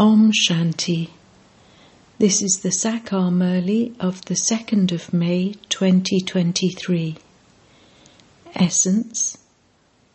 Om 0.00 0.32
Shanti. 0.32 1.10
This 2.18 2.40
is 2.40 2.60
the 2.62 2.70
Sakar 2.70 3.30
Murli 3.30 3.92
of 4.00 4.24
the 4.24 4.34
2nd 4.34 4.92
of 4.92 5.12
May 5.12 5.56
2023. 5.68 7.16
Essence 8.54 9.36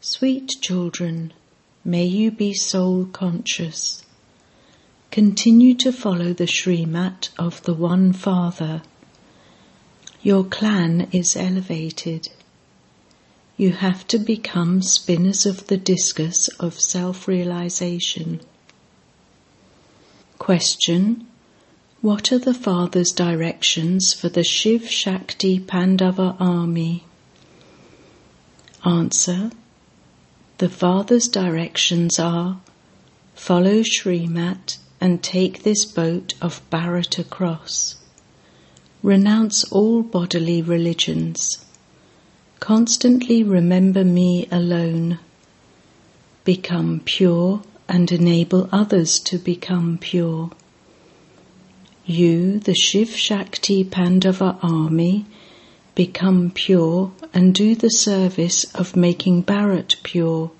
Sweet 0.01 0.55
children, 0.59 1.33
may 1.83 2.03
you 2.03 2.31
be 2.31 2.51
soul 2.51 3.05
conscious. 3.05 4.01
Continue 5.11 5.75
to 5.75 5.91
follow 5.91 6.33
the 6.33 6.47
Srimat 6.47 7.29
of 7.37 7.61
the 7.61 7.75
One 7.75 8.11
Father. 8.11 8.81
Your 10.23 10.45
clan 10.45 11.09
is 11.11 11.35
elevated. 11.35 12.29
You 13.55 13.73
have 13.73 14.07
to 14.07 14.17
become 14.17 14.81
spinners 14.81 15.45
of 15.45 15.67
the 15.67 15.77
discus 15.77 16.47
of 16.59 16.79
self 16.79 17.27
realization. 17.27 18.41
Question 20.39 21.25
What 22.01 22.31
are 22.31 22.37
the 22.37 22.53
Father's 22.53 23.11
directions 23.11 24.13
for 24.13 24.27
the 24.27 24.43
Shiv 24.43 24.89
Shakti 24.89 25.59
Pandava 25.59 26.35
army? 26.39 27.05
Answer 28.83 29.51
The 30.57 30.69
Father's 30.69 31.29
directions 31.29 32.19
are 32.19 32.59
follow 33.33 33.81
Srimat 33.81 34.77
and 34.99 35.23
take 35.23 35.63
this 35.63 35.85
boat 35.85 36.33
of 36.41 36.61
Bharat 36.69 37.17
across. 37.17 37.95
Renounce 39.01 39.63
all 39.71 40.03
bodily 40.03 40.61
religions. 40.61 41.63
Constantly 42.59 43.41
remember 43.41 44.03
me 44.03 44.47
alone. 44.51 45.17
Become 46.43 47.01
pure 47.05 47.61
and 47.87 48.11
enable 48.11 48.69
others 48.71 49.19
to 49.19 49.37
become 49.37 49.97
pure. 49.97 50.51
You, 52.05 52.59
the 52.59 52.75
Shiv 52.75 53.09
Shakti 53.15 53.83
Pandava 53.83 54.57
army, 54.61 55.25
become 55.95 56.51
pure 56.51 57.11
and 57.33 57.55
do 57.55 57.73
the 57.73 57.89
service 57.89 58.65
of 58.75 58.95
making 58.95 59.43
Bharat 59.43 59.95
pure 60.03 60.51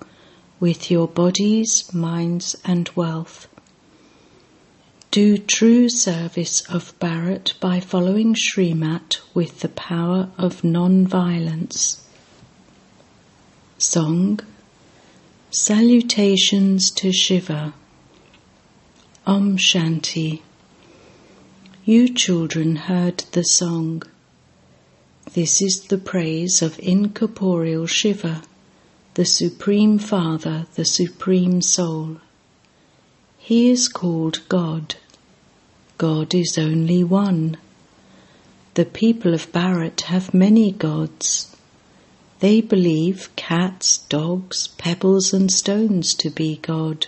with 0.58 0.90
your 0.90 1.06
bodies, 1.06 1.92
minds, 1.92 2.56
and 2.64 2.88
wealth. 2.96 3.46
Do 5.10 5.38
true 5.38 5.88
service 5.88 6.62
of 6.62 6.98
Bharat 6.98 7.58
by 7.60 7.80
following 7.80 8.34
Srimat 8.34 9.20
with 9.34 9.60
the 9.60 9.68
power 9.68 10.30
of 10.36 10.64
non-violence. 10.64 12.02
Song 13.78 14.40
Salutations 15.58 16.90
to 16.90 17.10
Shiva. 17.10 17.72
Om 19.26 19.56
Shanti. 19.56 20.42
You 21.82 22.12
children 22.12 22.76
heard 22.76 23.24
the 23.32 23.42
song. 23.42 24.02
This 25.32 25.62
is 25.62 25.86
the 25.88 25.96
praise 25.96 26.60
of 26.60 26.78
incorporeal 26.78 27.86
Shiva, 27.86 28.42
the 29.14 29.24
Supreme 29.24 29.98
Father, 29.98 30.66
the 30.74 30.84
Supreme 30.84 31.62
Soul. 31.62 32.18
He 33.38 33.70
is 33.70 33.88
called 33.88 34.46
God. 34.50 34.96
God 35.96 36.34
is 36.34 36.58
only 36.58 37.02
one. 37.02 37.56
The 38.74 38.84
people 38.84 39.32
of 39.32 39.50
Bharat 39.52 40.02
have 40.02 40.34
many 40.34 40.70
gods. 40.70 41.55
They 42.40 42.60
believe 42.60 43.30
cats, 43.36 43.98
dogs, 43.98 44.68
pebbles, 44.76 45.32
and 45.32 45.50
stones 45.50 46.14
to 46.16 46.28
be 46.28 46.56
God. 46.56 47.06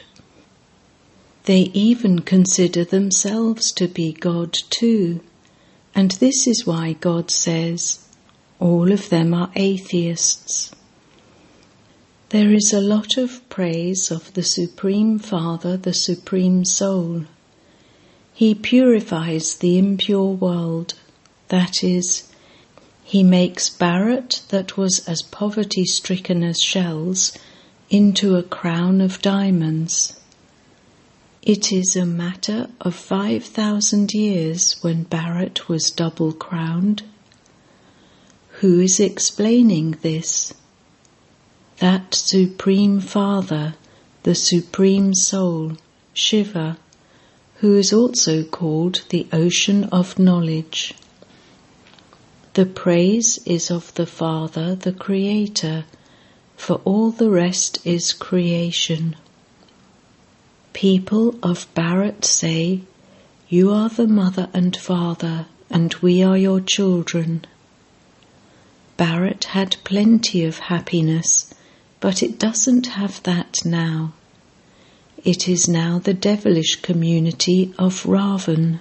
They 1.44 1.70
even 1.74 2.20
consider 2.20 2.84
themselves 2.84 3.72
to 3.72 3.88
be 3.88 4.12
God 4.12 4.52
too, 4.52 5.20
and 5.94 6.12
this 6.12 6.46
is 6.46 6.66
why 6.66 6.94
God 6.94 7.30
says, 7.30 8.06
All 8.60 8.92
of 8.92 9.08
them 9.10 9.34
are 9.34 9.50
atheists. 9.54 10.70
There 12.30 12.52
is 12.52 12.72
a 12.72 12.80
lot 12.80 13.16
of 13.16 13.46
praise 13.48 14.10
of 14.10 14.34
the 14.34 14.42
Supreme 14.42 15.18
Father, 15.18 15.76
the 15.78 15.94
Supreme 15.94 16.64
Soul. 16.64 17.24
He 18.34 18.54
purifies 18.54 19.56
the 19.56 19.78
impure 19.78 20.32
world, 20.32 20.94
that 21.48 21.82
is, 21.82 22.27
he 23.08 23.22
makes 23.22 23.70
Bharat 23.70 24.46
that 24.48 24.76
was 24.76 24.98
as 25.08 25.22
poverty 25.22 25.86
stricken 25.86 26.42
as 26.42 26.60
shells 26.60 27.32
into 27.88 28.36
a 28.36 28.42
crown 28.42 29.00
of 29.00 29.22
diamonds. 29.22 30.20
It 31.40 31.72
is 31.72 31.96
a 31.96 32.04
matter 32.04 32.68
of 32.82 32.94
5,000 32.94 34.12
years 34.12 34.76
when 34.82 35.06
Bharat 35.06 35.68
was 35.68 35.90
double 35.90 36.34
crowned. 36.34 37.02
Who 38.60 38.78
is 38.78 39.00
explaining 39.00 39.92
this? 40.02 40.52
That 41.78 42.14
Supreme 42.14 43.00
Father, 43.00 43.76
the 44.24 44.34
Supreme 44.34 45.14
Soul, 45.14 45.78
Shiva, 46.12 46.76
who 47.60 47.74
is 47.74 47.90
also 47.90 48.44
called 48.44 49.04
the 49.08 49.26
Ocean 49.32 49.84
of 49.84 50.18
Knowledge. 50.18 50.92
The 52.54 52.66
praise 52.66 53.38
is 53.44 53.70
of 53.70 53.94
the 53.94 54.06
Father, 54.06 54.74
the 54.74 54.92
Creator, 54.92 55.84
for 56.56 56.80
all 56.84 57.10
the 57.10 57.30
rest 57.30 57.78
is 57.84 58.12
creation. 58.12 59.16
People 60.72 61.38
of 61.42 61.72
Bharat 61.74 62.24
say, 62.24 62.80
You 63.48 63.70
are 63.70 63.88
the 63.88 64.06
mother 64.06 64.48
and 64.52 64.76
father, 64.76 65.46
and 65.70 65.94
we 66.02 66.22
are 66.22 66.38
your 66.38 66.60
children. 66.60 67.44
Bharat 68.96 69.44
had 69.44 69.76
plenty 69.84 70.44
of 70.44 70.58
happiness, 70.58 71.52
but 72.00 72.22
it 72.22 72.38
doesn't 72.38 72.86
have 72.88 73.22
that 73.22 73.64
now. 73.64 74.12
It 75.24 75.48
is 75.48 75.68
now 75.68 75.98
the 75.98 76.14
devilish 76.14 76.76
community 76.82 77.72
of 77.78 78.04
Ravan. 78.04 78.80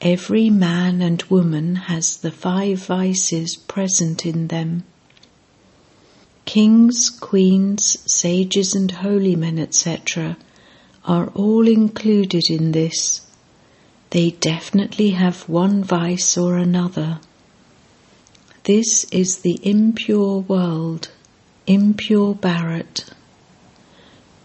Every 0.00 0.48
man 0.48 1.02
and 1.02 1.22
woman 1.24 1.76
has 1.76 2.16
the 2.16 2.30
five 2.30 2.86
vices 2.86 3.54
present 3.54 4.24
in 4.24 4.48
them. 4.48 4.84
Kings, 6.46 7.10
queens, 7.10 7.98
sages, 8.06 8.74
and 8.74 8.90
holy 8.90 9.36
men, 9.36 9.58
etc., 9.58 10.38
are 11.04 11.28
all 11.34 11.68
included 11.68 12.44
in 12.48 12.72
this. 12.72 13.20
They 14.08 14.30
definitely 14.30 15.10
have 15.10 15.46
one 15.48 15.84
vice 15.84 16.38
or 16.38 16.56
another. 16.56 17.20
This 18.64 19.04
is 19.12 19.38
the 19.38 19.60
impure 19.62 20.38
world, 20.38 21.10
impure 21.66 22.34
Bharat. 22.34 23.04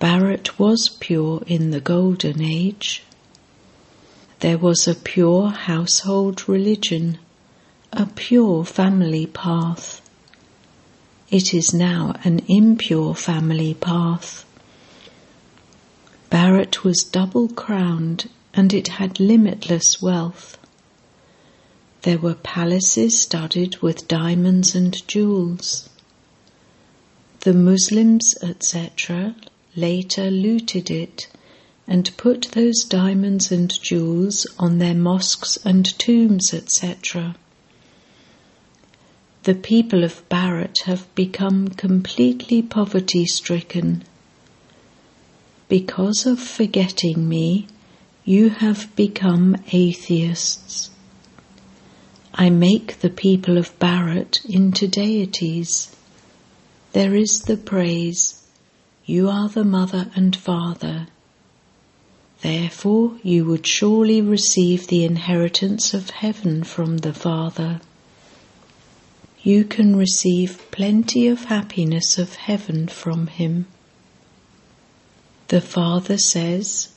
Bharat 0.01 0.59
was 0.59 0.89
pure 0.99 1.43
in 1.47 1.71
the 1.71 1.79
Golden 1.79 2.41
Age. 2.41 3.03
There 4.45 4.59
was 4.59 4.87
a 4.87 4.93
pure 4.93 5.49
household 5.49 6.47
religion, 6.47 7.17
a 7.91 8.05
pure 8.05 8.63
family 8.63 9.25
path. 9.25 10.07
It 11.31 11.51
is 11.51 11.73
now 11.73 12.13
an 12.23 12.41
impure 12.47 13.15
family 13.15 13.73
path. 13.73 14.45
Bharat 16.29 16.83
was 16.83 17.03
double 17.03 17.47
crowned 17.47 18.29
and 18.53 18.71
it 18.71 18.89
had 18.99 19.19
limitless 19.19 19.99
wealth. 19.99 20.59
There 22.03 22.19
were 22.19 22.35
palaces 22.35 23.19
studded 23.19 23.81
with 23.81 24.07
diamonds 24.07 24.75
and 24.75 25.07
jewels. 25.07 25.89
The 27.39 27.53
Muslims, 27.55 28.35
etc., 28.43 29.33
later 29.75 30.29
looted 30.29 30.91
it 30.91 31.29
and 31.87 32.15
put 32.17 32.49
those 32.53 32.83
diamonds 32.83 33.51
and 33.51 33.71
jewels 33.81 34.47
on 34.57 34.79
their 34.79 34.95
mosques 34.95 35.57
and 35.63 35.97
tombs, 35.99 36.53
etc. 36.53 37.35
The 39.43 39.53
people 39.53 40.03
of 40.03 40.27
Bharat 40.27 40.79
have 40.85 41.13
become 41.13 41.67
completely 41.67 42.63
poverty 42.63 43.25
stricken. 43.25 44.03
Because 45.67 46.25
of 46.25 46.39
forgetting 46.39 47.29
me, 47.29 47.67
you 48.23 48.49
have 48.49 48.95
become 48.95 49.55
atheists. 49.71 50.89
I 52.33 52.49
make 52.49 52.99
the 53.01 53.09
people 53.11 53.57
of 53.59 53.77
Bharat 53.77 54.43
into 54.45 54.87
deities. 54.87 55.95
There 56.93 57.13
is 57.13 57.41
the 57.41 57.57
praise, 57.57 58.41
you 59.05 59.29
are 59.29 59.47
the 59.47 59.63
mother 59.63 60.09
and 60.15 60.35
father. 60.35 61.07
Therefore, 62.41 63.13
you 63.23 63.45
would 63.45 63.65
surely 63.65 64.21
receive 64.21 64.87
the 64.87 65.03
inheritance 65.05 65.93
of 65.93 66.09
heaven 66.09 66.63
from 66.63 66.97
the 66.97 67.13
Father. 67.13 67.81
You 69.41 69.63
can 69.63 69.95
receive 69.95 70.61
plenty 70.71 71.27
of 71.27 71.45
happiness 71.45 72.17
of 72.17 72.35
heaven 72.35 72.87
from 72.87 73.27
Him. 73.27 73.67
The 75.47 75.61
Father 75.61 76.17
says, 76.17 76.89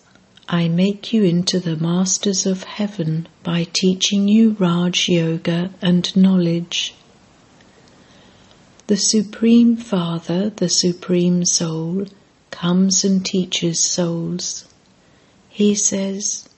I 0.49 0.69
make 0.69 1.13
you 1.13 1.25
into 1.25 1.61
the 1.61 1.77
masters 1.77 2.47
of 2.47 2.65
heaven 2.65 3.29
by 3.43 3.67
teaching 3.71 4.29
you 4.29 4.57
Raj 4.59 5.09
Yoga 5.09 5.71
and 5.83 6.17
knowledge. 6.17 6.95
The 8.87 8.97
Supreme 8.97 9.77
Father, 9.77 10.49
the 10.49 10.71
Supreme 10.71 11.45
Soul, 11.45 12.07
comes 12.51 13.05
and 13.05 13.25
teaches 13.25 13.85
souls. 13.85 14.65
He 15.59 15.75
says, 15.75 16.49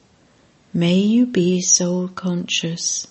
May 0.74 0.98
you 0.98 1.24
be 1.24 1.62
soul 1.62 2.08
conscious. 2.08 3.06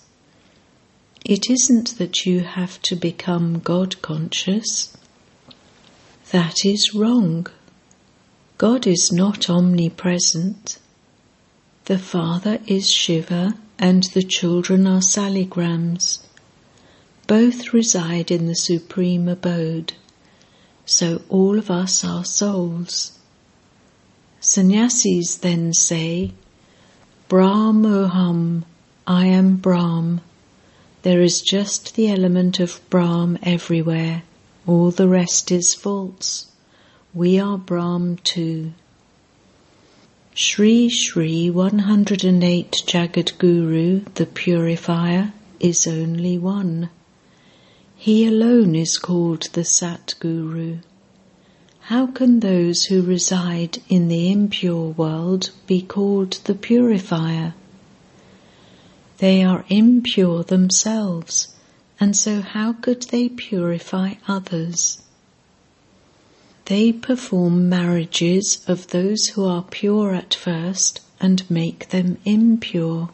It 1.24 1.50
isn't 1.50 1.98
that 1.98 2.24
you 2.24 2.42
have 2.42 2.80
to 2.82 2.94
become 2.94 3.58
God 3.58 4.00
conscious. 4.00 4.96
That 6.30 6.64
is 6.64 6.94
wrong. 6.94 7.48
God 8.56 8.86
is 8.86 9.10
not 9.10 9.50
omnipresent. 9.50 10.78
The 11.86 11.98
Father 11.98 12.60
is 12.68 12.88
Shiva 12.88 13.56
and 13.76 14.04
the 14.14 14.22
children 14.22 14.86
are 14.86 15.02
saligrams. 15.02 16.20
Both 17.26 17.72
reside 17.72 18.30
in 18.30 18.46
the 18.46 18.54
supreme 18.54 19.26
abode, 19.26 19.94
so 20.86 21.22
all 21.28 21.58
of 21.58 21.68
us 21.68 22.04
are 22.04 22.24
souls. 22.24 23.18
Sannyasis 24.42 25.36
then 25.36 25.74
say, 25.74 26.32
Brahmoham, 27.28 28.64
I 29.06 29.26
am 29.26 29.56
Brahm. 29.56 30.22
There 31.02 31.20
is 31.20 31.42
just 31.42 31.94
the 31.94 32.08
element 32.08 32.58
of 32.58 32.80
Brahm 32.88 33.38
everywhere, 33.42 34.22
all 34.66 34.92
the 34.92 35.08
rest 35.08 35.52
is 35.52 35.74
false. 35.74 36.46
We 37.12 37.38
are 37.38 37.58
Brahm 37.58 38.16
too. 38.24 38.72
Sri 40.32 40.88
Sri 40.88 41.50
108 41.50 42.82
Jagat 42.86 43.36
Guru, 43.36 44.04
the 44.14 44.24
purifier, 44.24 45.34
is 45.60 45.86
only 45.86 46.38
one. 46.38 46.88
He 47.94 48.26
alone 48.26 48.74
is 48.74 48.96
called 48.96 49.50
the 49.52 49.66
Sat 49.66 50.14
Guru. 50.18 50.78
How 51.90 52.06
can 52.06 52.38
those 52.38 52.84
who 52.84 53.02
reside 53.02 53.82
in 53.88 54.06
the 54.06 54.30
impure 54.30 54.90
world 54.90 55.50
be 55.66 55.82
called 55.82 56.38
the 56.44 56.54
purifier? 56.54 57.54
They 59.18 59.42
are 59.42 59.64
impure 59.68 60.44
themselves, 60.44 61.48
and 61.98 62.16
so 62.16 62.42
how 62.42 62.74
could 62.74 63.02
they 63.10 63.28
purify 63.28 64.14
others? 64.28 65.02
They 66.66 66.92
perform 66.92 67.68
marriages 67.68 68.62
of 68.68 68.86
those 68.86 69.26
who 69.30 69.44
are 69.44 69.64
pure 69.68 70.14
at 70.14 70.32
first 70.32 71.00
and 71.20 71.50
make 71.50 71.88
them 71.88 72.18
impure. 72.24 73.10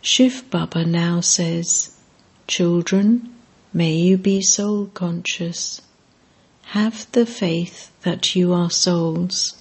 Shiv 0.00 0.48
Baba 0.52 0.84
now 0.84 1.20
says, 1.20 1.96
Children, 2.46 3.34
May 3.72 3.96
you 3.96 4.18
be 4.18 4.40
soul 4.40 4.86
conscious. 4.94 5.80
Have 6.68 7.06
the 7.12 7.26
faith 7.26 7.90
that 8.02 8.34
you 8.34 8.52
are 8.52 8.70
souls. 8.70 9.54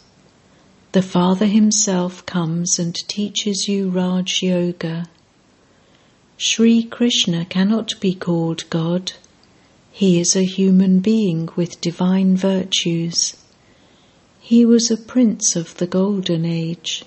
The 0.93 1.01
Father 1.01 1.45
Himself 1.45 2.25
comes 2.25 2.79
and 2.79 2.95
teaches 2.95 3.67
you 3.67 3.89
Raj 3.89 4.41
Yoga. 4.41 5.07
Sri 6.37 6.83
Krishna 6.83 7.45
cannot 7.45 7.99
be 7.99 8.13
called 8.13 8.69
God. 8.69 9.13
He 9.91 10.19
is 10.19 10.35
a 10.35 10.43
human 10.43 10.99
being 10.99 11.49
with 11.55 11.81
divine 11.81 12.35
virtues. 12.35 13.35
He 14.39 14.65
was 14.65 14.91
a 14.91 14.97
prince 14.97 15.55
of 15.55 15.77
the 15.77 15.87
Golden 15.87 16.45
Age. 16.45 17.03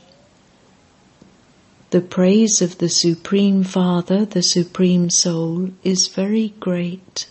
The 1.90 2.00
praise 2.00 2.62
of 2.62 2.78
the 2.78 2.88
Supreme 2.88 3.62
Father, 3.62 4.24
the 4.24 4.42
Supreme 4.42 5.10
Soul, 5.10 5.70
is 5.82 6.08
very 6.08 6.54
great. 6.60 7.26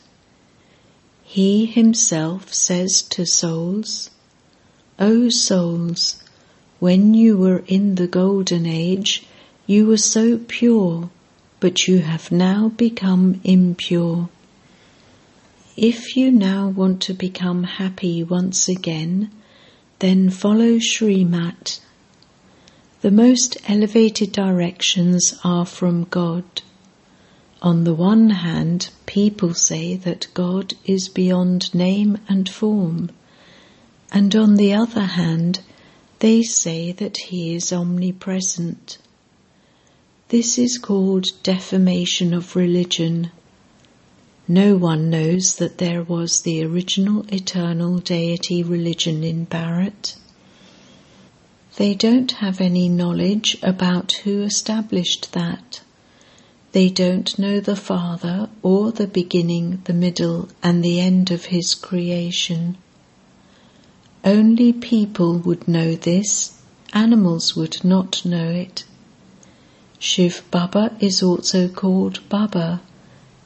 He 1.26 1.66
himself 1.66 2.54
says 2.54 3.02
to 3.02 3.26
souls, 3.26 4.10
O 4.98 5.28
souls, 5.28 6.24
when 6.80 7.14
you 7.14 7.38
were 7.38 7.66
in 7.68 7.96
the 7.96 8.08
Golden 8.08 8.66
Age, 8.66 9.26
you 9.68 9.86
were 9.86 9.98
so 9.98 10.38
pure, 10.38 11.10
but 11.60 11.88
you 11.88 12.00
have 12.00 12.32
now 12.32 12.70
become 12.70 13.42
impure. 13.44 14.30
If 15.76 16.16
you 16.16 16.32
now 16.32 16.70
want 16.70 17.02
to 17.02 17.14
become 17.14 17.64
happy 17.64 18.24
once 18.24 18.70
again, 18.70 19.30
then 20.00 20.30
follow 20.30 20.80
Srimat 20.80 21.80
the 23.06 23.12
most 23.12 23.56
elevated 23.68 24.32
directions 24.32 25.40
are 25.44 25.68
from 25.68 26.06
God. 26.06 26.44
On 27.62 27.86
the 27.86 27.94
one 27.94 28.32
hand, 28.32 28.90
people 29.06 29.54
say 29.54 29.96
that 29.96 30.28
God 30.34 30.74
is 30.86 31.08
beyond 31.08 31.74
name 31.74 32.18
and 32.28 32.50
form, 32.50 33.12
and 34.12 34.36
on 34.36 34.56
the 34.56 34.74
other 34.74 35.06
hand, 35.06 35.62
they 36.20 36.44
say 36.44 36.92
that 36.92 37.18
He 37.18 37.56
is 37.56 37.72
omnipresent. 37.72 38.98
This 40.30 40.58
is 40.58 40.78
called 40.78 41.28
defamation 41.44 42.34
of 42.34 42.56
religion. 42.56 43.32
No 44.48 44.76
one 44.76 45.10
knows 45.10 45.56
that 45.56 45.78
there 45.78 46.04
was 46.04 46.42
the 46.42 46.64
original 46.64 47.26
eternal 47.34 48.00
deity 48.00 48.64
religion 48.64 49.24
in 49.24 49.46
Bharat. 49.46 50.16
They 51.78 51.94
don't 51.94 52.32
have 52.34 52.60
any 52.60 52.90
knowledge 52.90 53.58
about 53.64 54.12
who 54.24 54.42
established 54.42 55.32
that. 55.34 55.82
They 56.76 56.90
don't 56.90 57.40
know 57.40 57.62
the 57.62 57.78
Father 57.78 58.50
or 58.62 58.92
the 58.92 59.08
beginning, 59.08 59.82
the 59.86 59.94
middle, 59.94 60.50
and 60.62 60.84
the 60.84 61.00
end 61.00 61.32
of 61.32 61.46
His 61.46 61.74
creation. 61.74 62.76
Only 64.26 64.74
people 64.74 65.38
would 65.38 65.70
know 65.70 65.96
this, 65.96 66.62
animals 66.92 67.56
would 67.56 67.86
not 67.86 68.26
know 68.26 68.50
it. 68.50 68.84
Shiv 70.00 70.44
Baba 70.52 70.94
is 71.00 71.24
also 71.24 71.70
called 71.70 72.20
Baba, 72.28 72.82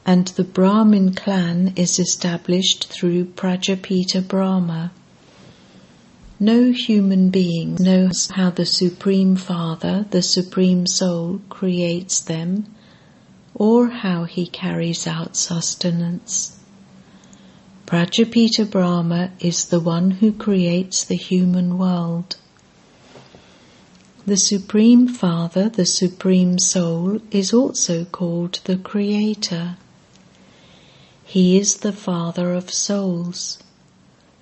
and 0.04 0.26
the 0.26 0.42
Brahmin 0.42 1.14
clan 1.14 1.72
is 1.76 2.00
established 2.00 2.86
through 2.86 3.26
Prajapita 3.26 4.26
Brahma. 4.26 4.90
No 6.40 6.72
human 6.72 7.30
being 7.30 7.76
knows 7.78 8.28
how 8.32 8.50
the 8.50 8.66
Supreme 8.66 9.36
Father, 9.36 10.04
the 10.10 10.20
Supreme 10.20 10.84
Soul, 10.88 11.40
creates 11.48 12.18
them 12.18 12.66
or 13.54 13.88
how 13.88 14.24
he 14.24 14.46
carries 14.46 15.06
out 15.06 15.36
sustenance. 15.36 16.58
Prajapita 17.86 18.70
Brahma 18.70 19.32
is 19.40 19.64
the 19.64 19.80
one 19.80 20.12
who 20.12 20.32
creates 20.32 21.04
the 21.04 21.16
human 21.16 21.76
world. 21.76 22.36
The 24.26 24.36
Supreme 24.36 25.08
Father, 25.08 25.68
the 25.68 25.86
Supreme 25.86 26.58
Soul, 26.58 27.20
is 27.32 27.52
also 27.52 28.04
called 28.04 28.60
the 28.64 28.76
Creator. 28.76 29.76
He 31.24 31.58
is 31.58 31.78
the 31.78 31.92
Father 31.92 32.54
of 32.54 32.70
souls. 32.70 33.58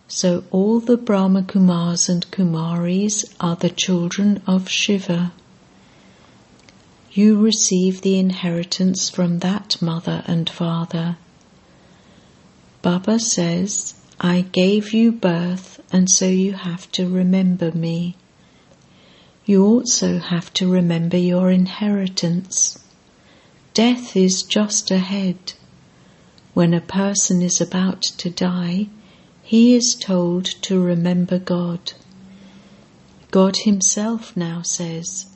So 0.08 0.44
all 0.50 0.80
the 0.80 0.96
Brahma 0.96 1.42
Kumars 1.42 2.08
and 2.08 2.30
Kumaris 2.30 3.24
are 3.40 3.56
the 3.56 3.70
children 3.70 4.42
of 4.46 4.68
Shiva. 4.68 5.32
You 7.10 7.40
receive 7.40 8.02
the 8.02 8.18
inheritance 8.18 9.08
from 9.08 9.38
that 9.38 9.80
mother 9.80 10.22
and 10.26 10.48
father. 10.48 11.16
Baba 12.82 13.18
says, 13.18 13.94
I 14.20 14.42
gave 14.52 14.92
you 14.92 15.12
birth 15.12 15.80
and 15.90 16.10
so 16.10 16.26
you 16.26 16.52
have 16.52 16.90
to 16.92 17.08
remember 17.08 17.72
me. 17.72 18.16
You 19.46 19.64
also 19.64 20.18
have 20.18 20.52
to 20.54 20.70
remember 20.70 21.16
your 21.16 21.50
inheritance. 21.50 22.78
Death 23.72 24.14
is 24.14 24.42
just 24.42 24.90
ahead. 24.90 25.54
When 26.52 26.74
a 26.74 26.80
person 26.80 27.40
is 27.40 27.60
about 27.60 28.02
to 28.02 28.28
die, 28.28 28.88
he 29.42 29.74
is 29.74 29.96
told 29.98 30.44
to 30.62 30.78
remember 30.78 31.38
God. 31.38 31.94
God 33.30 33.56
Himself 33.64 34.36
now 34.36 34.60
says, 34.60 35.26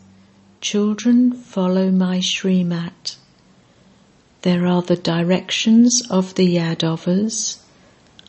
Children, 0.62 1.32
follow 1.32 1.90
my 1.90 2.20
Srimat. 2.20 3.16
There 4.42 4.64
are 4.64 4.80
the 4.80 4.94
directions 4.94 6.02
of 6.08 6.36
the 6.36 6.56
Yadavas, 6.56 7.58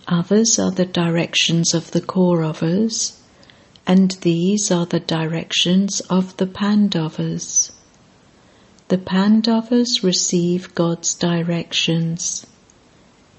others 0.08 0.58
are 0.58 0.72
the 0.72 0.88
directions 0.88 1.76
of 1.76 1.92
the 1.92 2.02
Kauravas, 2.02 3.20
and 3.86 4.18
these 4.22 4.72
are 4.72 4.88
the 4.88 5.00
directions 5.00 6.00
of 6.10 6.36
the 6.38 6.48
Pandavas. 6.48 7.72
The 8.88 8.98
Pandavas 8.98 10.04
receive 10.04 10.74
God's 10.74 11.14
directions. 11.14 12.48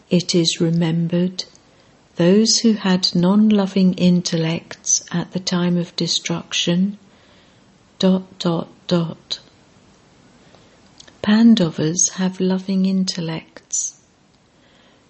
It 0.08 0.36
is 0.36 0.60
remembered 0.60 1.42
those 2.14 2.58
who 2.58 2.74
had 2.74 3.12
non 3.16 3.48
loving 3.48 3.94
intellects 3.94 5.04
at 5.10 5.32
the 5.32 5.40
time 5.40 5.76
of 5.76 5.96
destruction 5.96 6.96
dot 8.04 8.38
dot 8.38 8.68
dot. 8.86 9.40
Pandavas 11.22 12.10
have 12.16 12.38
loving 12.38 12.84
intellects. 12.84 13.98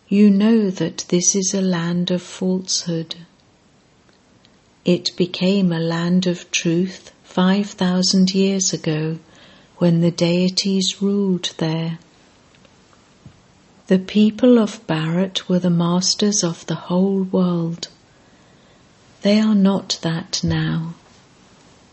You 0.08 0.30
know 0.30 0.70
that 0.70 1.04
this 1.08 1.34
is 1.34 1.52
a 1.52 1.60
land 1.60 2.12
of 2.12 2.22
falsehood. 2.22 3.16
It 4.84 5.10
became 5.16 5.72
a 5.72 5.80
land 5.80 6.28
of 6.28 6.48
truth 6.52 7.10
five 7.24 7.70
thousand 7.70 8.32
years 8.32 8.72
ago 8.72 9.18
when 9.78 10.00
the 10.00 10.12
deities 10.12 11.02
ruled 11.02 11.52
there. 11.58 11.98
The 13.88 13.98
people 13.98 14.56
of 14.56 14.86
Bharat 14.86 15.48
were 15.48 15.58
the 15.58 15.68
masters 15.68 16.44
of 16.44 16.64
the 16.66 16.76
whole 16.86 17.24
world. 17.24 17.88
They 19.22 19.40
are 19.40 19.56
not 19.56 19.98
that 20.02 20.44
now. 20.44 20.94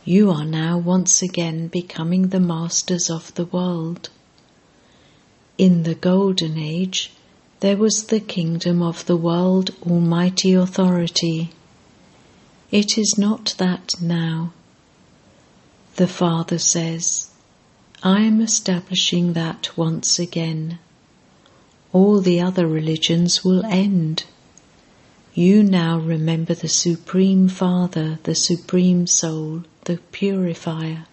You 0.03 0.31
are 0.31 0.46
now 0.46 0.79
once 0.79 1.22
again 1.22 1.67
becoming 1.67 2.29
the 2.29 2.39
masters 2.39 3.08
of 3.08 3.31
the 3.36 3.46
world. 3.46 4.10
In 5.60 5.84
the 5.84 5.93
Golden 5.93 6.58
Age, 6.58 7.12
there 7.60 7.77
was 7.77 8.05
the 8.05 8.20
kingdom 8.20 8.81
of 8.81 9.05
the 9.05 9.15
world 9.15 9.75
Almighty 9.84 10.53
Authority. 10.53 11.51
It 12.72 12.98
is 12.98 13.15
not 13.15 13.53
that 13.60 14.01
now. 14.01 14.53
The 15.98 16.08
Father 16.08 16.58
says, 16.58 17.29
I 18.01 18.22
am 18.22 18.41
establishing 18.41 19.34
that 19.34 19.77
once 19.77 20.17
again 20.17 20.79
all 21.93 22.22
the 22.22 22.41
other 22.41 22.65
religions 22.65 23.46
will 23.46 23.63
end. 23.65 24.24
You 25.36 25.62
now 25.62 26.00
remember 26.00 26.55
the 26.55 26.70
Supreme 26.70 27.48
Father, 27.48 28.17
the 28.24 28.34
Supreme 28.34 29.05
Soul, 29.05 29.63
the 29.85 29.97
Purifier. 30.11 31.05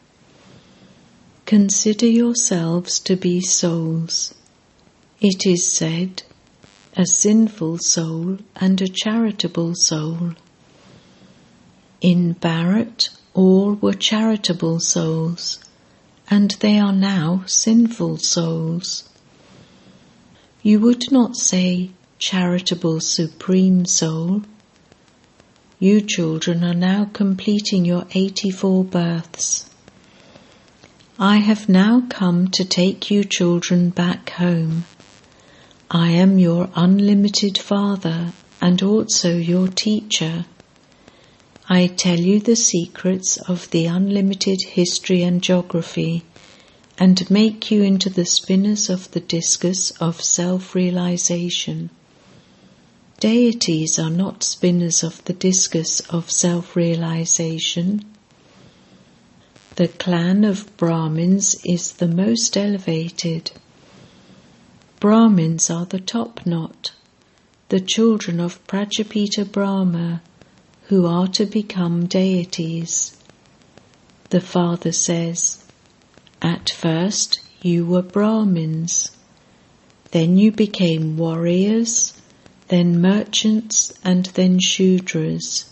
Consider 1.46 2.06
yourselves 2.06 3.00
to 3.00 3.16
be 3.16 3.40
souls. 3.40 4.34
It 5.20 5.46
is 5.46 5.72
said, 5.72 6.22
a 6.96 7.06
sinful 7.06 7.78
soul 7.78 8.38
and 8.56 8.80
a 8.82 8.88
charitable 8.88 9.75
soul. 9.75 10.34
In 12.00 12.34
Bharat, 12.34 13.08
all 13.34 13.75
were 13.75 13.94
charitable 13.94 14.80
souls, 14.80 15.58
and 16.28 16.50
they 16.60 16.78
are 16.78 16.92
now 16.92 17.44
sinful 17.46 18.18
souls. 18.18 19.08
You 20.62 20.80
would 20.80 21.10
not 21.10 21.37
say, 21.37 21.90
charitable 22.18 23.00
supreme 23.00 23.87
soul. 23.87 24.42
You 25.80 26.00
children 26.00 26.64
are 26.64 26.75
now 26.75 27.04
completing 27.12 27.85
your 27.85 28.04
84 28.12 28.82
births. 28.82 29.70
I 31.20 31.37
have 31.37 31.68
now 31.68 32.02
come 32.08 32.49
to 32.49 32.64
take 32.64 33.12
you 33.12 33.23
children 33.23 33.90
back 33.90 34.30
home. 34.30 34.87
I 35.88 36.11
am 36.11 36.40
your 36.40 36.68
unlimited 36.75 37.58
father 37.58 38.32
and 38.61 38.82
also 38.82 39.37
your 39.37 39.68
teacher. 39.68 40.47
I 41.68 41.87
tell 41.87 42.18
you 42.18 42.40
the 42.40 42.56
secrets 42.56 43.37
of 43.37 43.70
the 43.70 43.87
unlimited 43.87 44.58
history 44.70 45.23
and 45.23 45.40
geography 45.40 46.25
and 46.99 47.30
make 47.30 47.70
you 47.70 47.85
into 47.85 48.11
the 48.11 48.26
spinners 48.26 48.90
of 48.90 49.12
the 49.12 49.20
discus 49.20 49.92
of 50.00 50.20
self 50.20 50.75
realization. 50.75 51.90
Deities 53.20 53.98
are 53.98 54.10
not 54.10 54.44
spinners 54.44 55.02
of 55.02 55.25
the 55.25 55.32
discus 55.32 55.98
of 56.08 56.30
self 56.30 56.76
realization. 56.76 58.04
The 59.75 59.88
clan 59.88 60.44
of 60.44 60.76
Brahmins 60.76 61.56
is 61.64 61.94
the 61.94 62.06
most 62.06 62.56
elevated. 62.56 63.50
Brahmins 65.00 65.68
are 65.68 65.84
the 65.84 65.98
top 65.98 66.46
knot, 66.46 66.92
the 67.70 67.80
children 67.80 68.38
of 68.38 68.64
Prajapita 68.68 69.50
Brahma, 69.50 70.22
who 70.84 71.04
are 71.04 71.26
to 71.28 71.44
become 71.44 72.06
deities. 72.06 73.16
The 74.30 74.40
Father 74.40 74.92
says, 74.92 75.64
at 76.40 76.70
first 76.70 77.40
you 77.62 77.84
were 77.84 78.02
Brahmins, 78.02 79.10
then 80.12 80.37
you 80.37 80.52
became 80.52 81.16
warriors, 81.16 82.12
then 82.68 83.00
merchants, 83.00 83.92
and 84.04 84.26
then 84.26 84.58
Shudras. 84.58 85.64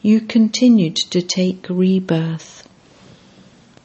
You 0.00 0.20
continued 0.20 0.96
to 1.10 1.22
take 1.22 1.66
rebirth. 1.68 2.68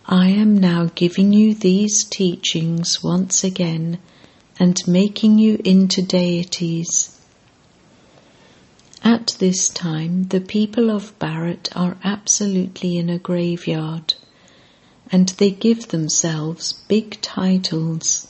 I 0.06 0.30
am 0.30 0.58
now 0.58 0.90
giving 0.96 1.34
you 1.34 1.54
these 1.54 2.04
teachings 2.04 3.04
once 3.04 3.44
again 3.44 4.00
and 4.60 4.78
making 4.88 5.38
you 5.38 5.60
into 5.64 6.02
deities. 6.02 7.20
At 9.04 9.36
this 9.40 9.70
time, 9.70 10.30
the 10.30 10.42
people 10.42 10.90
of 10.90 11.18
Bharat 11.20 11.70
are 11.76 11.98
absolutely 12.04 12.98
in 12.98 13.10
a 13.10 13.20
graveyard 13.20 14.16
and 15.12 15.30
they 15.30 15.52
give 15.52 15.90
themselves 15.90 16.74
big 16.88 17.22
titles. 17.22 18.28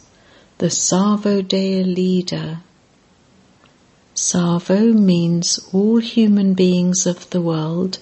The 0.59 0.67
Sarvodaya 0.67 1.83
leader. 1.83 2.59
Sarvo 4.19 4.95
means 4.95 5.59
all 5.71 5.99
human 5.99 6.55
beings 6.55 7.05
of 7.05 7.29
the 7.29 7.39
world 7.39 7.99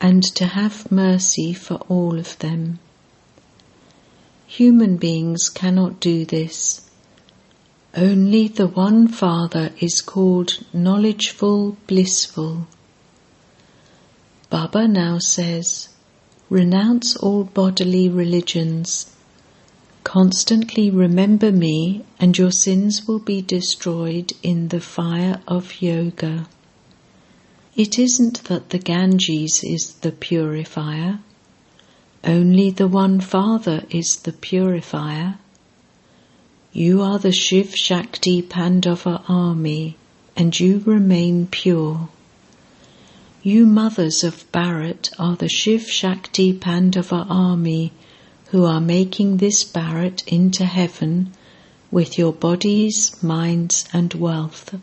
and 0.00 0.22
to 0.36 0.46
have 0.46 0.92
mercy 0.92 1.52
for 1.52 1.74
all 1.88 2.20
of 2.20 2.38
them. 2.38 2.78
Human 4.46 4.96
beings 4.96 5.48
cannot 5.48 5.98
do 5.98 6.24
this. 6.24 6.88
Only 7.96 8.46
the 8.46 8.68
one 8.68 9.08
Father 9.08 9.72
is 9.80 10.02
called 10.02 10.64
knowledgeful, 10.72 11.76
blissful. 11.88 12.68
Baba 14.48 14.86
now 14.86 15.18
says, 15.18 15.88
Renounce 16.48 17.16
all 17.16 17.42
bodily 17.42 18.08
religions. 18.08 19.15
Constantly 20.06 20.88
remember 20.88 21.50
me, 21.50 22.04
and 22.20 22.38
your 22.38 22.52
sins 22.52 23.08
will 23.08 23.18
be 23.18 23.42
destroyed 23.42 24.32
in 24.40 24.68
the 24.68 24.80
fire 24.80 25.40
of 25.48 25.82
yoga. 25.82 26.46
It 27.74 27.98
isn't 27.98 28.44
that 28.44 28.70
the 28.70 28.78
Ganges 28.78 29.64
is 29.64 29.94
the 30.02 30.12
purifier, 30.12 31.18
only 32.22 32.70
the 32.70 32.86
one 32.86 33.18
Father 33.20 33.82
is 33.90 34.14
the 34.18 34.32
purifier. 34.32 35.38
You 36.72 37.02
are 37.02 37.18
the 37.18 37.32
Shiv 37.32 37.74
Shakti 37.74 38.42
Pandava 38.42 39.24
army, 39.26 39.96
and 40.36 40.58
you 40.58 40.84
remain 40.86 41.48
pure. 41.48 42.08
You 43.42 43.66
mothers 43.66 44.22
of 44.22 44.44
Bharat 44.52 45.12
are 45.18 45.34
the 45.34 45.48
Shiv 45.48 45.90
Shakti 45.90 46.52
Pandava 46.52 47.26
army 47.28 47.90
who 48.50 48.64
are 48.64 48.80
making 48.80 49.36
this 49.36 49.64
Bharat 49.64 50.26
into 50.26 50.64
heaven 50.64 51.32
with 51.90 52.18
your 52.18 52.32
bodies, 52.32 53.22
minds, 53.22 53.86
and 53.92 54.12
wealth. 54.14 54.74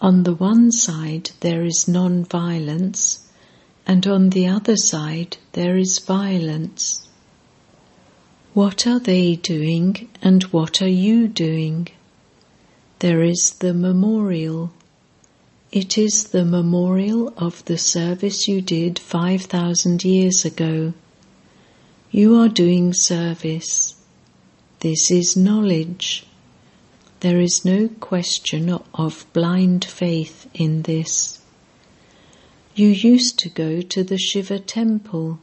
On 0.00 0.22
the 0.24 0.34
one 0.34 0.70
side 0.72 1.30
there 1.40 1.64
is 1.64 1.88
non 1.88 2.24
violence, 2.24 3.26
and 3.86 4.06
on 4.06 4.30
the 4.30 4.46
other 4.46 4.76
side 4.76 5.36
there 5.52 5.76
is 5.76 5.98
violence. 5.98 7.08
What 8.54 8.86
are 8.86 9.00
they 9.00 9.36
doing, 9.36 10.08
and 10.22 10.42
what 10.44 10.82
are 10.82 10.96
you 11.06 11.28
doing? 11.28 11.88
There 12.98 13.22
is 13.22 13.52
the 13.58 13.74
memorial 13.74 14.72
it 15.72 15.98
is 15.98 16.28
the 16.28 16.44
memorial 16.44 17.34
of 17.36 17.64
the 17.64 17.76
service 17.76 18.46
you 18.46 18.62
did 18.62 18.98
5,000 18.98 20.04
years 20.04 20.44
ago. 20.44 20.94
You 22.16 22.36
are 22.36 22.48
doing 22.48 22.94
service. 22.94 23.94
This 24.80 25.10
is 25.10 25.36
knowledge. 25.36 26.24
There 27.20 27.42
is 27.42 27.62
no 27.62 27.88
question 27.88 28.70
of 28.94 29.26
blind 29.34 29.84
faith 29.84 30.48
in 30.54 30.80
this. 30.80 31.40
You 32.74 32.88
used 32.88 33.38
to 33.40 33.50
go 33.50 33.82
to 33.82 34.02
the 34.02 34.16
Shiva 34.16 34.60
temple, 34.60 35.40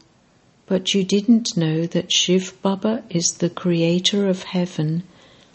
but 0.65 0.95
you 0.95 1.03
didn't 1.03 1.55
know 1.55 1.85
that 1.85 2.11
Shiv 2.11 2.59
Baba 2.63 3.03
is 3.07 3.33
the 3.33 3.51
creator 3.51 4.27
of 4.27 4.41
heaven 4.41 5.03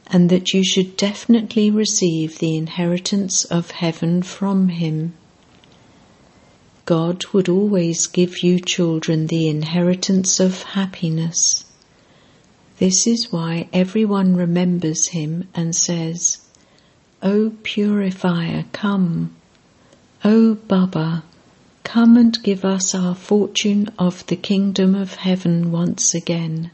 and 0.07 0.31
that 0.31 0.55
you 0.55 0.63
should 0.63 0.97
definitely 0.97 1.69
receive 1.69 2.39
the 2.39 2.57
inheritance 2.57 3.45
of 3.45 3.73
heaven 3.73 4.23
from 4.23 4.69
him. 4.69 5.15
God 6.89 7.27
would 7.35 7.51
always 7.51 8.07
give 8.07 8.43
you 8.43 8.59
children 8.59 9.27
the 9.27 9.47
inheritance 9.47 10.41
of 10.41 10.63
happiness. 10.63 11.67
This 12.79 13.07
is 13.07 13.31
why 13.31 13.69
everyone 13.75 14.37
remembers 14.37 15.09
him 15.09 15.47
and 15.55 15.77
says, 15.77 16.39
O 17.23 17.53
purifier, 17.63 18.65
come. 18.73 19.37
O 20.25 20.55
Baba, 20.55 21.25
Come 21.85 22.17
and 22.17 22.43
give 22.43 22.65
us 22.65 22.95
our 22.95 23.15
fortune 23.15 23.91
of 23.99 24.27
the 24.27 24.37
kingdom 24.37 24.95
of 24.95 25.17
heaven 25.17 25.71
once 25.71 26.15
again. 26.15 26.71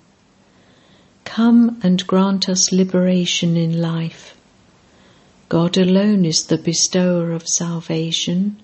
Come 1.24 1.80
and 1.82 2.06
grant 2.06 2.48
us 2.48 2.70
liberation 2.70 3.56
in 3.56 3.82
life. 3.82 4.36
God 5.48 5.76
alone 5.76 6.24
is 6.24 6.44
the 6.44 6.58
bestower 6.58 7.32
of 7.32 7.48
salvation. 7.48 8.60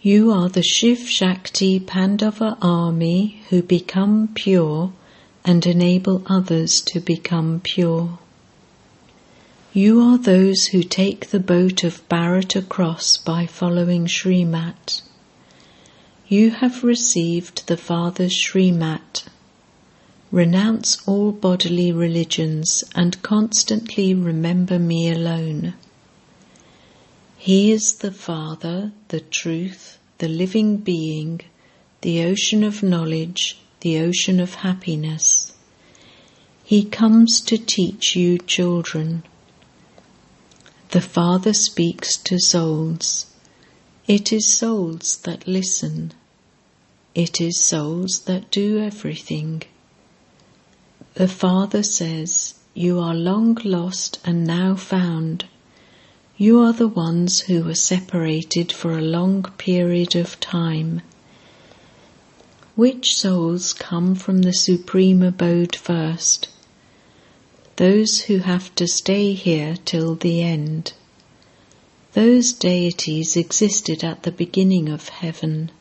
You 0.00 0.30
are 0.30 0.48
the 0.48 0.62
Shiv 0.62 1.08
Shakti 1.08 1.80
Pandava 1.80 2.56
army 2.62 3.42
who 3.48 3.62
become 3.62 4.28
pure 4.32 4.92
and 5.44 5.66
enable 5.66 6.22
others 6.26 6.80
to 6.82 7.00
become 7.00 7.58
pure. 7.64 8.20
You 9.72 10.00
are 10.00 10.16
those 10.16 10.66
who 10.66 10.84
take 10.84 11.30
the 11.30 11.40
boat 11.40 11.82
of 11.82 12.08
Bharat 12.08 12.54
across 12.54 13.16
by 13.16 13.46
following 13.46 14.06
Srimat. 14.06 15.02
You 16.28 16.50
have 16.50 16.84
received 16.84 17.66
the 17.66 17.76
Father's 17.76 18.36
Srimat. 18.36 19.24
Renounce 20.30 21.02
all 21.08 21.32
bodily 21.32 21.90
religions 21.90 22.84
and 22.94 23.20
constantly 23.22 24.14
remember 24.14 24.78
me 24.78 25.10
alone. 25.10 25.74
He 27.40 27.70
is 27.70 27.94
the 27.94 28.10
Father, 28.10 28.90
the 29.08 29.20
truth, 29.20 29.98
the 30.18 30.26
living 30.26 30.78
being, 30.78 31.40
the 32.00 32.24
ocean 32.24 32.64
of 32.64 32.82
knowledge, 32.82 33.58
the 33.80 34.00
ocean 34.00 34.40
of 34.40 34.54
happiness. 34.66 35.52
He 36.64 36.84
comes 36.84 37.40
to 37.42 37.56
teach 37.56 38.16
you 38.16 38.38
children. 38.38 39.22
The 40.90 41.00
Father 41.00 41.54
speaks 41.54 42.16
to 42.16 42.40
souls. 42.40 43.26
It 44.08 44.32
is 44.32 44.52
souls 44.52 45.18
that 45.18 45.46
listen. 45.46 46.12
It 47.14 47.40
is 47.40 47.60
souls 47.60 48.22
that 48.26 48.50
do 48.50 48.80
everything. 48.80 49.62
The 51.14 51.28
Father 51.28 51.84
says, 51.84 52.54
You 52.74 52.98
are 52.98 53.14
long 53.14 53.56
lost 53.62 54.18
and 54.24 54.44
now 54.44 54.74
found. 54.74 55.44
You 56.40 56.60
are 56.60 56.72
the 56.72 56.86
ones 56.86 57.40
who 57.40 57.64
were 57.64 57.74
separated 57.74 58.70
for 58.70 58.96
a 58.96 59.02
long 59.02 59.42
period 59.58 60.14
of 60.14 60.38
time. 60.38 61.02
Which 62.76 63.16
souls 63.16 63.72
come 63.72 64.14
from 64.14 64.42
the 64.42 64.52
supreme 64.52 65.20
abode 65.20 65.74
first? 65.74 66.46
Those 67.74 68.20
who 68.20 68.38
have 68.38 68.72
to 68.76 68.86
stay 68.86 69.32
here 69.32 69.78
till 69.84 70.14
the 70.14 70.40
end. 70.40 70.92
Those 72.12 72.52
deities 72.52 73.36
existed 73.36 74.04
at 74.04 74.22
the 74.22 74.30
beginning 74.30 74.88
of 74.88 75.08
heaven. 75.08 75.72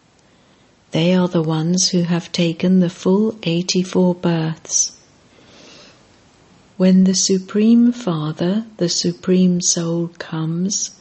They 0.89 1.13
are 1.13 1.27
the 1.27 1.43
ones 1.43 1.89
who 1.89 2.01
have 2.01 2.31
taken 2.31 2.79
the 2.79 2.89
full 2.89 3.37
84 3.43 4.15
births. 4.15 4.96
When 6.77 7.05
the 7.05 7.15
Supreme 7.15 7.91
Father, 7.91 8.67
the 8.77 8.87
Supreme 8.87 9.61
Soul 9.61 10.11
comes, 10.19 10.91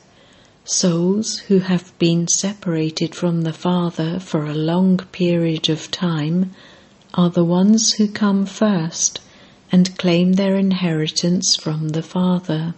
souls 0.64 1.40
who 1.48 1.58
have 1.58 1.92
been 1.98 2.28
separated 2.28 3.14
from 3.14 3.42
the 3.42 3.52
Father 3.52 4.18
for 4.18 4.46
a 4.46 4.54
long 4.54 4.96
period 5.12 5.68
of 5.68 5.90
time 5.90 6.52
are 7.12 7.28
the 7.28 7.44
ones 7.44 7.92
who 7.92 8.08
come 8.08 8.46
first 8.46 9.20
and 9.70 9.98
claim 9.98 10.32
their 10.32 10.56
inheritance 10.56 11.54
from 11.56 11.90
the 11.90 12.02
Father. 12.02 12.74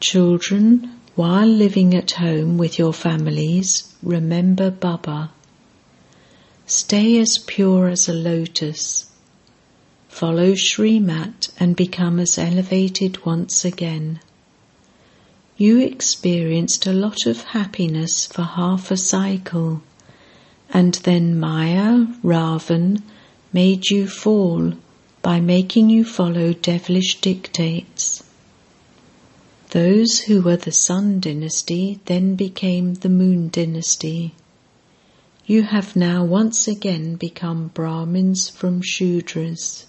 Children, 0.00 0.90
while 1.14 1.46
living 1.46 1.94
at 1.94 2.10
home 2.10 2.58
with 2.58 2.80
your 2.80 2.92
families, 2.92 3.94
remember 4.02 4.72
Baba. 4.72 5.30
Stay 6.66 7.16
as 7.20 7.38
pure 7.46 7.86
as 7.86 8.08
a 8.08 8.12
lotus. 8.12 9.06
Follow 10.16 10.54
Srimat 10.54 11.50
and 11.60 11.76
become 11.76 12.18
as 12.18 12.38
elevated 12.38 13.26
once 13.26 13.66
again. 13.66 14.18
You 15.58 15.78
experienced 15.80 16.86
a 16.86 16.92
lot 16.94 17.26
of 17.26 17.42
happiness 17.42 18.24
for 18.24 18.40
half 18.40 18.90
a 18.90 18.96
cycle, 18.96 19.82
and 20.70 20.94
then 21.04 21.38
Maya, 21.38 22.06
Ravan, 22.24 23.02
made 23.52 23.90
you 23.90 24.08
fall 24.08 24.72
by 25.20 25.38
making 25.38 25.90
you 25.90 26.02
follow 26.02 26.54
devilish 26.54 27.20
dictates. 27.20 28.24
Those 29.72 30.20
who 30.20 30.40
were 30.40 30.56
the 30.56 30.72
Sun 30.72 31.20
dynasty 31.20 32.00
then 32.06 32.36
became 32.36 32.94
the 32.94 33.10
Moon 33.10 33.50
dynasty. 33.50 34.32
You 35.44 35.64
have 35.64 35.94
now 35.94 36.24
once 36.24 36.66
again 36.66 37.16
become 37.16 37.68
Brahmins 37.74 38.48
from 38.48 38.80
Shudras. 38.80 39.84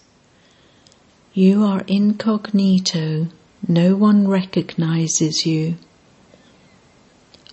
You 1.38 1.66
are 1.66 1.84
incognito, 1.86 3.28
no 3.68 3.96
one 3.96 4.28
recognizes 4.28 5.46
you. 5.46 5.76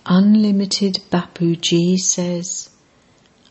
Unlimited 0.07 1.01
Bapuji 1.11 1.99
says, 1.99 2.71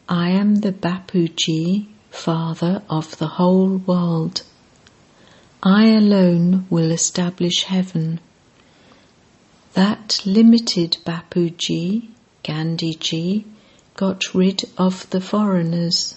I 0.08 0.30
am 0.30 0.56
the 0.56 0.72
Bapuji 0.72 1.86
Father 2.10 2.82
of 2.90 3.16
the 3.18 3.28
whole 3.28 3.76
world. 3.76 4.42
I 5.62 5.90
alone 5.90 6.66
will 6.68 6.90
establish 6.90 7.62
heaven. 7.62 8.18
That 9.74 10.20
limited 10.26 10.96
Bapuji, 11.06 12.08
Gandhiji, 12.42 13.44
got 13.94 14.34
rid 14.34 14.64
of 14.76 15.08
the 15.10 15.20
foreigners. 15.20 16.16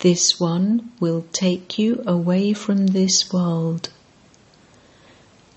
This 0.00 0.38
one 0.38 0.92
will 1.00 1.24
take 1.32 1.78
you 1.78 2.04
away 2.06 2.52
from 2.52 2.88
this 2.88 3.32
world. 3.32 3.88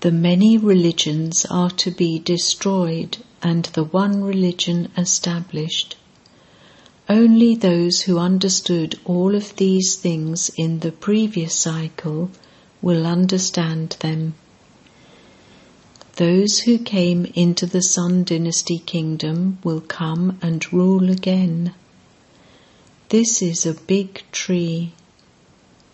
The 0.00 0.10
many 0.10 0.58
religions 0.58 1.46
are 1.48 1.70
to 1.70 1.92
be 1.92 2.18
destroyed 2.18 3.18
and 3.40 3.66
the 3.66 3.84
one 3.84 4.24
religion 4.24 4.88
established. 4.96 5.96
Only 7.08 7.54
those 7.54 8.00
who 8.00 8.18
understood 8.18 8.98
all 9.04 9.36
of 9.36 9.54
these 9.56 9.94
things 9.94 10.50
in 10.56 10.80
the 10.80 10.90
previous 10.90 11.54
cycle 11.54 12.30
will 12.80 13.06
understand 13.06 13.96
them. 14.00 14.34
Those 16.16 16.60
who 16.60 16.78
came 16.78 17.26
into 17.34 17.66
the 17.66 17.82
Sun 17.82 18.24
Dynasty 18.24 18.78
kingdom 18.78 19.58
will 19.62 19.80
come 19.80 20.38
and 20.42 20.72
rule 20.72 21.10
again. 21.10 21.74
This 23.12 23.42
is 23.42 23.66
a 23.66 23.74
big 23.74 24.22
tree, 24.32 24.94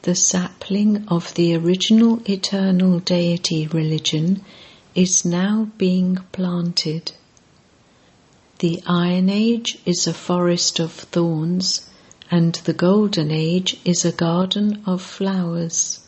the 0.02 0.14
sapling 0.14 1.04
of 1.08 1.34
the 1.34 1.52
original 1.56 2.22
eternal 2.30 3.00
deity 3.00 3.66
religion 3.66 4.44
is 4.94 5.24
now 5.24 5.68
being 5.76 6.20
planted. 6.30 7.10
The 8.60 8.80
Iron 8.86 9.28
Age 9.28 9.78
is 9.84 10.06
a 10.06 10.14
forest 10.14 10.78
of 10.78 10.92
thorns, 10.92 11.90
and 12.30 12.54
the 12.54 12.72
Golden 12.72 13.32
Age 13.32 13.80
is 13.84 14.04
a 14.04 14.12
garden 14.12 14.80
of 14.86 15.02
flowers. 15.02 15.98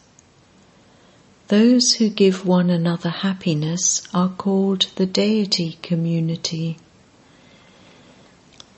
Those 1.49 1.95
who 1.95 2.09
give 2.09 2.47
one 2.47 2.71
another 2.71 3.11
happiness 3.11 4.07
are 4.15 4.29
called 4.29 4.87
the 4.95 5.07
deity 5.07 5.77
community. 5.83 6.77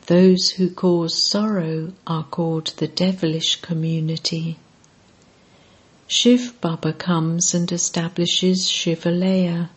Those 0.06 0.50
who 0.50 0.68
cause 0.68 1.14
sorrow 1.14 1.92
are 2.06 2.24
called 2.24 2.72
the 2.76 2.88
devilish 2.88 3.60
community. 3.60 4.58
Shiv 6.08 6.60
Baba 6.60 6.92
comes 6.92 7.54
and 7.54 7.70
establishes 7.70 8.68
Shivalaya. 8.68 9.70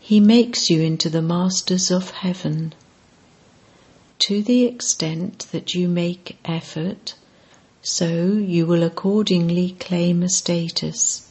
He 0.00 0.20
makes 0.20 0.70
you 0.70 0.80
into 0.80 1.10
the 1.10 1.22
masters 1.22 1.90
of 1.90 2.10
heaven. 2.10 2.72
To 4.20 4.42
the 4.42 4.64
extent 4.64 5.46
that 5.52 5.74
you 5.74 5.86
make 5.86 6.38
effort, 6.44 7.14
so 7.82 8.32
you 8.32 8.66
will 8.66 8.82
accordingly 8.82 9.76
claim 9.78 10.22
a 10.22 10.28
status. 10.28 11.26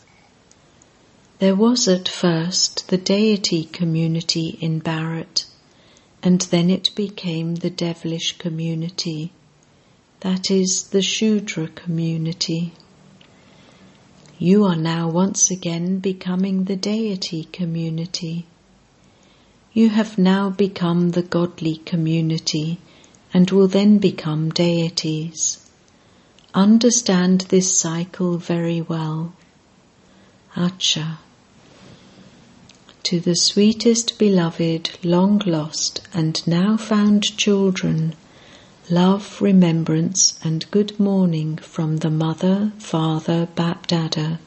There 1.39 1.56
was 1.56 1.88
at 1.88 2.08
first 2.08 2.88
the 2.89 2.97
deity 2.97 3.63
community 3.65 4.58
in 4.62 4.80
Bharat, 4.80 5.45
and 6.21 6.41
then 6.41 6.69
it 6.69 6.93
became 6.95 7.55
the 7.55 7.69
devilish 7.69 8.38
community, 8.38 9.32
that 10.19 10.51
is, 10.51 10.89
the 10.89 11.01
Shudra 11.01 11.67
community. 11.67 12.73
You 14.38 14.65
are 14.65 14.75
now 14.75 15.10
once 15.10 15.51
again 15.51 15.99
becoming 15.99 16.65
the 16.65 16.75
deity 16.75 17.45
community. 17.45 18.45
You 19.73 19.89
have 19.89 20.17
now 20.17 20.49
become 20.49 21.12
the 21.12 21.21
godly 21.21 21.77
community 21.77 22.79
and 23.34 23.49
will 23.51 23.67
then 23.67 23.99
become 23.99 24.49
deities. 24.49 25.69
Understand 26.53 27.41
this 27.41 27.77
cycle 27.77 28.38
very 28.38 28.82
well. 28.82 29.34
Acha. 30.55 31.17
To 33.10 33.19
the 33.19 33.36
sweetest 33.36 34.19
beloved, 34.19 34.91
long 35.04 35.41
lost, 35.48 36.00
and 36.13 36.45
now 36.45 36.78
found 36.78 37.24
children, 37.24 38.13
love, 38.88 39.41
remembrance, 39.41 40.38
and 40.43 40.69
good 40.69 41.00
morning 41.00 41.58
from 41.58 41.98
the 41.98 42.10
Mother, 42.12 42.72
Father, 42.78 43.48
Bapdada. 43.56 44.38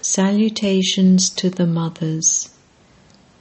Salutations 0.00 1.28
to 1.28 1.50
the 1.50 1.66
mothers. 1.66 2.48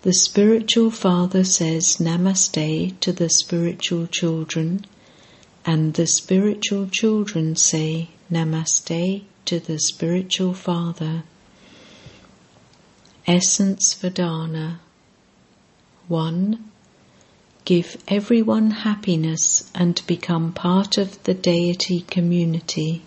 The 0.01 0.13
spiritual 0.13 0.91
father 0.91 1.45
says 1.45 1.95
Namaste 1.95 2.99
to 2.99 3.13
the 3.13 3.29
spiritual 3.29 4.07
children, 4.07 4.85
and 5.65 5.93
the 5.93 6.05
spiritual 6.05 6.89
children 6.91 7.55
say 7.55 8.09
Namaste 8.29 9.23
to 9.45 9.59
the 9.61 9.79
spiritual 9.79 10.53
father. 10.53 11.23
Essence 13.27 13.95
Vedana 13.95 14.77
1. 16.07 16.71
Give 17.65 17.97
everyone 18.07 18.69
happiness 18.69 19.71
and 19.73 19.99
become 20.05 20.53
part 20.53 20.99
of 20.99 21.23
the 21.23 21.33
deity 21.33 22.01
community. 22.01 23.01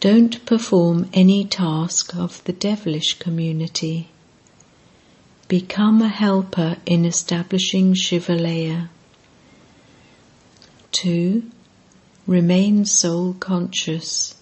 Don't 0.00 0.42
perform 0.46 1.10
any 1.12 1.44
task 1.44 2.16
of 2.16 2.42
the 2.44 2.54
devilish 2.54 3.18
community. 3.18 4.08
Become 5.48 6.00
a 6.00 6.08
helper 6.08 6.78
in 6.86 7.04
establishing 7.04 7.92
Shivalaya. 7.92 8.88
2. 10.92 11.42
Remain 12.26 12.86
soul 12.86 13.34
conscious. 13.34 14.34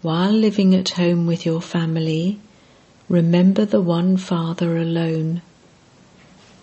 While 0.00 0.32
living 0.32 0.74
at 0.74 0.88
home 0.92 1.26
with 1.26 1.44
your 1.44 1.60
family, 1.60 2.40
Remember 3.08 3.64
the 3.64 3.80
one 3.80 4.18
Father 4.18 4.76
alone. 4.76 5.40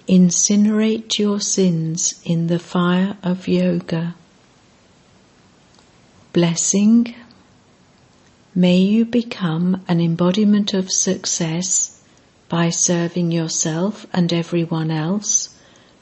Incinerate 0.07 1.17
your 1.17 1.41
sins 1.41 2.21
in 2.23 2.45
the 2.47 2.59
fire 2.59 3.17
of 3.23 3.47
yoga. 3.47 4.13
Blessing. 6.33 7.15
May 8.53 8.77
you 8.77 9.05
become 9.05 9.83
an 9.87 9.99
embodiment 9.99 10.75
of 10.75 10.91
success 10.91 11.99
by 12.47 12.69
serving 12.69 13.31
yourself 13.31 14.05
and 14.13 14.31
everyone 14.31 14.91
else 14.91 15.49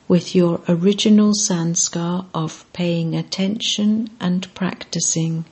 with 0.10 0.36
your 0.36 0.62
original 0.67 1.32
sanskar 1.34 2.25
of 2.34 2.65
paying 2.73 3.15
attention 3.15 4.10
and 4.19 4.53
practicing 4.53 5.45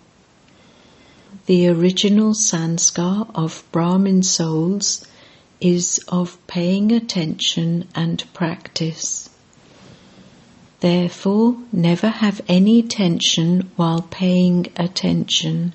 the 1.47 1.67
original 1.67 2.33
sanskar 2.33 3.29
of 3.33 3.63
Brahmin 3.71 4.21
souls 4.21 5.07
is 5.59 5.99
of 6.07 6.37
paying 6.47 6.91
attention 6.91 7.87
and 7.95 8.23
practice. 8.33 9.29
Therefore, 10.81 11.57
never 11.71 12.09
have 12.09 12.41
any 12.47 12.83
tension 12.83 13.71
while 13.75 14.01
paying 14.01 14.67
attention. 14.75 15.73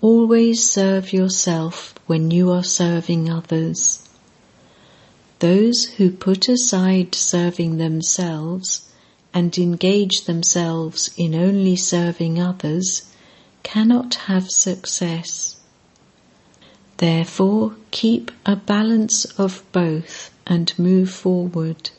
Always 0.00 0.68
serve 0.68 1.12
yourself 1.12 1.94
when 2.06 2.30
you 2.30 2.50
are 2.52 2.64
serving 2.64 3.30
others. 3.30 4.08
Those 5.38 5.84
who 5.84 6.10
put 6.10 6.48
aside 6.48 7.14
serving 7.14 7.78
themselves 7.78 8.90
and 9.32 9.56
engage 9.56 10.24
themselves 10.24 11.10
in 11.16 11.34
only 11.34 11.76
serving 11.76 12.40
others 12.40 13.02
cannot 13.68 14.14
have 14.14 14.50
success. 14.50 15.56
Therefore, 16.96 17.74
keep 17.90 18.30
a 18.46 18.56
balance 18.56 19.26
of 19.38 19.62
both 19.72 20.30
and 20.46 20.72
move 20.78 21.10
forward. 21.10 21.90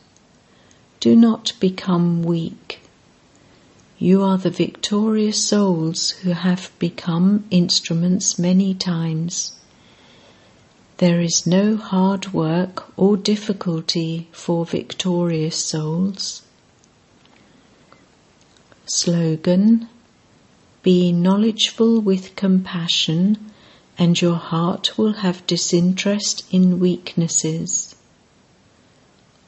Do 1.00 1.16
not 1.16 1.54
become 1.60 2.24
weak. 2.24 2.80
You 4.00 4.24
are 4.24 4.40
the 4.40 4.50
victorious 4.50 5.48
souls 5.48 6.10
who 6.22 6.32
have 6.32 6.72
become 6.80 7.46
instruments 7.52 8.40
many 8.40 8.74
times. 8.74 9.52
There 10.98 11.22
is 11.22 11.46
no 11.46 11.78
hard 11.78 12.34
work 12.34 12.92
or 12.98 13.16
difficulty 13.16 14.28
for 14.32 14.66
victorious 14.66 15.64
souls. 15.64 16.42
Slogan 18.88 19.88
be 20.90 21.12
knowledgeful 21.12 22.02
with 22.02 22.36
compassion, 22.36 23.38
and 23.96 24.20
your 24.20 24.34
heart 24.34 24.98
will 24.98 25.14
have 25.14 25.46
disinterest 25.46 26.44
in 26.52 26.80
weaknesses. 26.80 27.96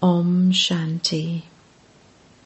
Om 0.04 0.52
Shanti. 0.52 1.42